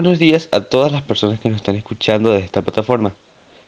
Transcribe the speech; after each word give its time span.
Buenos 0.00 0.20
días 0.20 0.48
a 0.52 0.60
todas 0.60 0.92
las 0.92 1.02
personas 1.02 1.40
que 1.40 1.48
nos 1.48 1.56
están 1.56 1.74
escuchando 1.74 2.30
desde 2.30 2.44
esta 2.44 2.62
plataforma. 2.62 3.14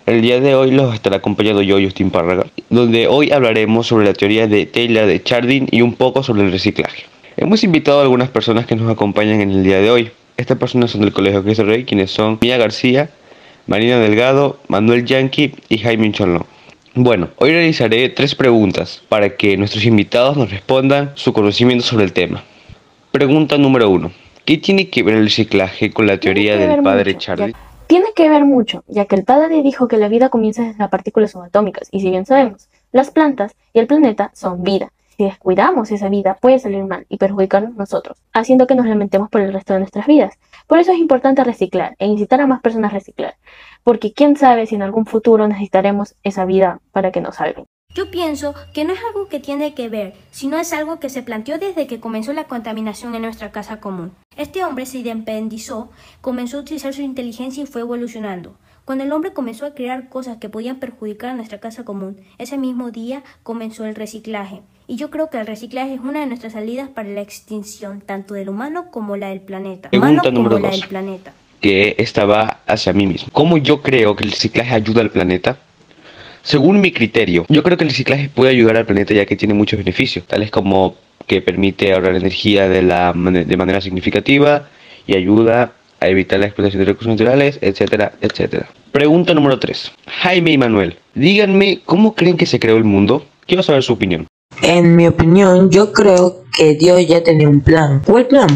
El 0.07 0.23
día 0.23 0.39
de 0.39 0.55
hoy 0.55 0.71
los 0.71 0.95
estará 0.95 1.17
acompañando 1.17 1.61
yo, 1.61 1.81
Justin 1.83 2.13
Párraga, 2.13 2.47
donde 2.69 3.09
hoy 3.09 3.33
hablaremos 3.33 3.89
sobre 3.89 4.07
la 4.07 4.13
teoría 4.13 4.47
de 4.47 4.65
Taylor 4.65 5.07
de 5.07 5.21
Chardin 5.21 5.67
y 5.73 5.83
un 5.83 5.95
poco 5.95 6.23
sobre 6.23 6.43
el 6.43 6.53
reciclaje. 6.53 7.03
Hemos 7.37 7.65
invitado 7.65 7.99
a 7.99 8.03
algunas 8.03 8.29
personas 8.29 8.65
que 8.67 8.77
nos 8.77 8.89
acompañan 8.89 9.41
en 9.41 9.51
el 9.51 9.65
día 9.65 9.81
de 9.81 9.91
hoy. 9.91 10.13
Estas 10.37 10.57
personas 10.57 10.93
son 10.93 11.01
del 11.01 11.13
Colegio 11.13 11.43
Cristo 11.43 11.65
Rey, 11.65 11.83
quienes 11.83 12.13
son 12.13 12.39
Mía 12.41 12.59
García, 12.59 13.11
Marina 13.67 13.99
Delgado, 13.99 14.61
Manuel 14.69 15.05
Yankee 15.05 15.57
y 15.69 15.79
Jaime 15.79 16.13
Cholón. 16.13 16.47
Bueno, 16.95 17.31
hoy 17.39 17.51
realizaré 17.51 18.09
tres 18.09 18.37
preguntas 18.37 19.03
para 19.09 19.37
que 19.37 19.57
nuestros 19.57 19.85
invitados 19.85 20.37
nos 20.37 20.49
respondan 20.49 21.11
su 21.17 21.33
conocimiento 21.33 21.85
sobre 21.85 22.05
el 22.05 22.13
tema. 22.13 22.45
Pregunta 23.11 23.59
número 23.59 23.91
uno. 23.91 24.13
¿Qué 24.51 24.59
tiene 24.59 24.91
que 24.91 25.05
ver 25.05 25.15
el 25.15 25.27
reciclaje 25.27 25.93
con 25.93 26.09
la 26.09 26.19
teoría 26.19 26.57
del 26.57 26.83
padre 26.83 27.17
Charlie? 27.17 27.55
Tiene 27.87 28.09
que 28.17 28.29
ver 28.29 28.45
mucho, 28.45 28.83
ya 28.89 29.05
que 29.05 29.15
el 29.15 29.23
padre 29.23 29.63
dijo 29.63 29.87
que 29.87 29.97
la 29.97 30.09
vida 30.09 30.29
comienza 30.29 30.65
desde 30.65 30.81
las 30.81 30.91
partículas 30.91 31.31
subatómicas, 31.31 31.87
y 31.93 32.01
si 32.01 32.11
bien 32.11 32.27
sabemos, 32.27 32.69
las 32.91 33.13
plantas 33.13 33.55
y 33.73 33.79
el 33.79 33.87
planeta 33.87 34.33
son 34.35 34.65
vida. 34.65 34.91
Si 35.17 35.23
descuidamos 35.23 35.93
esa 35.93 36.09
vida, 36.09 36.37
puede 36.41 36.59
salir 36.59 36.83
mal 36.83 37.07
y 37.09 37.19
perjudicarnos 37.19 37.77
nosotros, 37.77 38.19
haciendo 38.33 38.67
que 38.67 38.75
nos 38.75 38.87
lamentemos 38.87 39.31
por 39.31 39.41
el 39.41 39.53
resto 39.53 39.75
de 39.75 39.79
nuestras 39.79 40.09
vidas. 40.09 40.37
Por 40.67 40.81
eso 40.81 40.91
es 40.91 40.99
importante 40.99 41.45
reciclar 41.45 41.95
e 42.01 42.07
incitar 42.07 42.41
a 42.41 42.49
más 42.49 42.61
personas 42.61 42.91
a 42.91 42.95
reciclar, 42.95 43.37
porque 43.85 44.13
quién 44.13 44.35
sabe 44.35 44.67
si 44.67 44.75
en 44.75 44.83
algún 44.83 45.07
futuro 45.07 45.47
necesitaremos 45.47 46.17
esa 46.25 46.45
vida 46.45 46.81
para 46.91 47.13
que 47.13 47.21
nos 47.21 47.37
salven. 47.37 47.67
Yo 47.93 48.09
pienso 48.11 48.55
que 48.73 48.85
no 48.85 48.93
es 48.93 49.01
algo 49.09 49.27
que 49.27 49.41
tiene 49.41 49.75
que 49.75 49.89
ver, 49.89 50.15
sino 50.31 50.59
es 50.59 50.73
algo 50.73 51.01
que 51.01 51.09
se 51.09 51.23
planteó 51.23 51.59
desde 51.59 51.89
que 51.89 51.99
comenzó 51.99 52.33
la 52.33 52.45
contaminación 52.45 53.17
en 53.17 53.23
nuestra 53.23 53.51
casa 53.51 53.81
común. 53.81 54.13
Este 54.37 54.63
hombre 54.65 54.87
se 54.87 54.99
independizó, 54.99 55.91
comenzó 56.21 56.59
a 56.59 56.61
utilizar 56.61 56.95
su 56.95 57.03
inteligencia 57.03 57.65
y 57.65 57.67
fue 57.67 57.81
evolucionando. 57.81 58.55
Cuando 58.85 59.05
el 59.05 59.13
hombre 59.13 59.33
comenzó 59.33 59.67
a 59.67 59.75
crear 59.75 60.09
cosas 60.09 60.39
que 60.39 60.49
podían 60.49 60.79
perjudicar 60.79 61.31
a 61.31 61.35
nuestra 61.35 61.59
casa 61.59 61.85
común, 61.85 62.17
ese 62.39 62.59
mismo 62.59 62.93
día 62.93 63.25
comenzó 63.43 63.85
el 63.85 63.97
reciclaje. 63.97 64.63
Y 64.87 64.95
yo 64.97 65.11
creo 65.11 65.29
que 65.29 65.41
el 65.41 65.47
reciclaje 65.47 65.95
es 65.95 66.01
una 66.01 66.21
de 66.21 66.27
nuestras 66.27 66.53
salidas 66.53 66.89
para 66.89 67.09
la 67.09 67.21
extinción, 67.21 68.01
tanto 68.01 68.35
del 68.35 68.49
humano 68.49 68.91
como 68.93 69.17
la 69.17 69.29
del 69.29 69.41
planeta. 69.41 69.91
Pregunta 69.91 70.31
número 70.31 70.59
dos, 70.59 70.87
planeta. 70.87 71.33
Que 71.61 71.97
esta 71.99 72.25
va 72.25 72.61
hacia 72.67 72.93
mí 72.93 73.07
mismo. 73.07 73.29
¿Cómo 73.33 73.59
yo 73.59 73.83
creo 73.83 74.15
que 74.15 74.25
el 74.25 74.31
reciclaje 74.31 74.75
ayuda 74.75 75.03
al 75.03 75.11
planeta? 75.11 75.59
Según 76.43 76.81
mi 76.81 76.93
criterio, 76.93 77.45
yo 77.49 77.63
creo 77.63 77.77
que 77.77 77.85
el 77.85 77.91
reciclaje 77.91 78.29
puede 78.29 78.51
ayudar 78.51 78.77
al 78.77 78.87
planeta 78.87 79.15
ya 79.15 79.27
que 79.27 79.37
tiene 79.37 79.55
muchos 79.55 79.79
beneficios, 79.79 80.27
tales 80.27 80.51
como 80.51 80.97
que 81.27 81.43
permite 81.43 81.93
ahorrar 81.93 82.17
energía 82.17 82.69
de, 82.69 82.83
la, 82.83 83.13
de 83.13 83.57
manera 83.57 83.81
significativa 83.81 84.69
y 85.07 85.17
ayuda 85.17 85.73
a 86.01 86.09
evitar 86.09 86.41
la 86.41 86.47
explotación 86.47 86.81
de 86.81 86.87
recursos 86.87 87.13
naturales, 87.13 87.59
etcétera, 87.61 88.13
etcétera. 88.21 88.69
Pregunta 88.91 89.35
número 89.35 89.59
3. 89.59 89.93
Jaime 90.07 90.53
y 90.53 90.59
Manuel, 90.59 90.97
díganme 91.15 91.81
cómo 91.85 92.15
creen 92.15 92.37
que 92.37 92.47
se 92.47 92.59
creó 92.59 92.77
el 92.77 92.85
mundo. 92.85 93.25
Quiero 93.47 93.63
saber 93.63 93.83
su 93.83 93.93
opinión. 93.93 94.27
En 94.63 94.97
mi 94.97 95.07
opinión, 95.07 95.71
yo 95.71 95.93
creo 95.93 96.45
que 96.57 96.75
Dios 96.75 97.07
ya 97.07 97.23
tenía 97.23 97.49
un 97.49 97.61
plan. 97.61 98.03
¿Cuál 98.05 98.27
plan? 98.27 98.49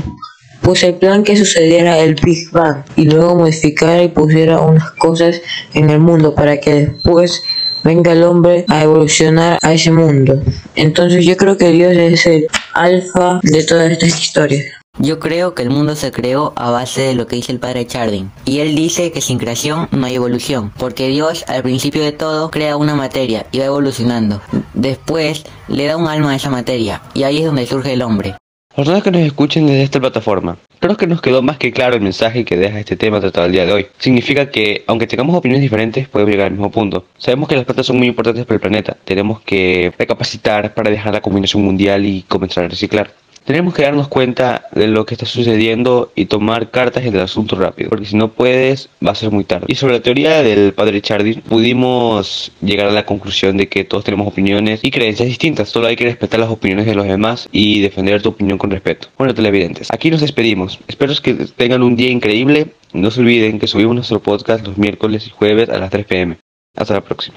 Pues 0.63 0.83
el 0.83 0.95
plan 0.95 1.25
que 1.25 1.37
sucediera 1.37 1.99
el 1.99 2.15
Big 2.15 2.51
Bang 2.51 2.85
y 2.97 3.05
luego 3.05 3.37
modificara 3.37 4.03
y 4.03 4.09
pusiera 4.09 4.61
unas 4.61 4.91
cosas 4.93 5.43
en 5.75 5.91
el 5.91 6.01
mundo 6.01 6.35
para 6.35 6.59
que 6.59 6.75
después 6.75 7.45
venga 7.85 8.13
el 8.13 8.25
hombre 8.25 8.65
a 8.69 8.83
evolucionar 8.83 9.59
a 9.63 9.73
ese 9.73 9.93
mundo. 9.93 10.43
Entonces 10.75 11.25
yo 11.25 11.37
creo 11.37 11.57
que 11.57 11.69
Dios 11.71 11.93
es 11.93 12.27
el 12.27 12.47
alfa 12.73 13.41
de 13.43 13.63
todas 13.63 13.93
estas 13.93 14.21
historias. 14.21 14.65
Yo 14.99 15.19
creo 15.19 15.55
que 15.55 15.63
el 15.63 15.71
mundo 15.71 15.97
se 15.97 16.13
creó 16.13 16.53
a 16.55 16.71
base 16.71 17.03
de 17.03 17.15
lo 17.15 17.27
que 17.27 17.37
dice 17.37 17.51
el 17.51 17.59
padre 17.59 17.85
Chardin. 17.87 18.31
Y 18.45 18.61
él 18.61 18.77
dice 18.77 19.11
que 19.11 19.21
sin 19.21 19.39
creación 19.39 19.89
no 19.91 20.07
hay 20.07 20.15
evolución. 20.15 20.73
Porque 20.79 21.09
Dios 21.09 21.45
al 21.49 21.65
principio 21.65 22.03
de 22.03 22.13
todo 22.13 22.51
crea 22.51 22.77
una 22.77 22.95
materia 22.95 23.47
y 23.51 23.59
va 23.59 23.65
evolucionando. 23.65 24.41
Después 24.73 25.45
le 25.67 25.87
da 25.87 25.97
un 25.97 26.07
alma 26.07 26.31
a 26.31 26.37
esa 26.37 26.49
materia. 26.49 27.03
Y 27.13 27.25
ahí 27.25 27.39
es 27.39 27.47
donde 27.47 27.67
surge 27.67 27.93
el 27.93 28.03
hombre. 28.03 28.37
Personas 28.75 29.03
que 29.03 29.11
nos 29.11 29.23
escuchen 29.23 29.67
desde 29.67 29.83
esta 29.83 30.01
plataforma, 30.01 30.57
creo 30.85 30.99
que 30.99 31.07
nos 31.07 31.23
quedó 31.23 31.41
más 31.41 31.57
que 31.57 31.73
claro 31.73 31.97
el 31.97 32.03
mensaje 32.03 32.45
que 32.45 32.59
deja 32.59 32.79
este 32.79 32.95
tema 32.95 33.19
tratado 33.19 33.47
el 33.47 33.53
día 33.53 33.65
de 33.65 33.73
hoy. 33.73 33.87
Significa 33.97 34.51
que, 34.51 34.85
aunque 34.87 35.07
tengamos 35.07 35.35
opiniones 35.35 35.63
diferentes, 35.63 36.09
podemos 36.09 36.31
llegar 36.31 36.49
al 36.49 36.53
mismo 36.53 36.71
punto. 36.71 37.07
Sabemos 37.17 37.49
que 37.49 37.57
las 37.57 37.65
plantas 37.65 37.87
son 37.87 37.97
muy 37.97 38.07
importantes 38.07 38.45
para 38.45 38.57
el 38.57 38.61
planeta. 38.61 38.95
Tenemos 39.03 39.41
que 39.41 39.95
recapacitar 39.99 40.75
para 40.75 40.91
dejar 40.91 41.15
la 41.15 41.23
combinación 41.23 41.63
mundial 41.63 42.05
y 42.05 42.21
comenzar 42.29 42.65
a 42.65 42.69
reciclar. 42.69 43.11
Tenemos 43.45 43.75
que 43.75 43.83
darnos 43.83 44.09
cuenta 44.09 44.67
de 44.73 44.87
lo 44.87 45.05
que 45.05 45.15
está 45.15 45.27
sucediendo 45.27 46.11
y 46.15 46.27
tomar 46.27 46.71
cartas 46.71 47.05
en 47.05 47.15
el 47.15 47.21
asunto 47.21 47.57
rápido, 47.57 47.91
porque 47.91 48.07
si 48.07 48.17
no 48.17 48.33
puedes 48.33 48.89
va 49.07 49.11
a 49.13 49.15
ser 49.15 49.31
muy 49.31 49.45
tarde. 49.45 49.67
Y 49.69 49.75
sobre 49.75 49.95
la 49.95 50.01
teoría 50.01 50.43
del 50.43 50.73
padre 50.73 51.03
Chardin, 51.03 51.43
pudimos 51.43 52.53
llegar 52.63 52.89
a 52.89 52.93
la 52.93 53.05
conclusión 53.05 53.59
de 53.59 53.69
que 53.69 53.85
todos 53.85 54.05
tenemos 54.05 54.27
opiniones 54.27 54.81
y 54.83 54.91
creencias 54.91 55.29
distintas, 55.29 55.69
solo 55.69 55.89
hay 55.89 55.97
que 55.97 56.05
respetar 56.05 56.41
las 56.41 56.49
opiniones 56.49 56.87
de 56.87 56.95
los 56.95 57.07
demás 57.07 57.49
y 57.53 57.81
defender 57.81 58.23
tu 58.23 58.31
opinión 58.31 58.57
con 58.57 58.71
respeto. 58.71 59.09
Bueno, 59.19 59.35
televidentes, 59.35 59.93
aquí 59.93 60.11
nos 60.11 60.23
despedimos. 60.23 60.79
Espero 60.89 61.13
que 61.23 61.35
tengan 61.57 61.83
un 61.83 61.97
día 61.97 62.11
increíble. 62.11 62.69
No 62.93 63.11
se 63.11 63.21
olviden 63.21 63.59
que 63.59 63.67
subimos 63.67 63.95
nuestro 63.95 64.21
podcast 64.21 64.67
los 64.67 64.79
miércoles 64.79 65.27
y 65.27 65.31
jueves 65.31 65.69
a 65.69 65.79
las 65.79 65.91
3 65.91 66.07
pm. 66.07 66.37
Hasta 66.77 66.95
la 66.95 67.01
próxima. 67.03 67.33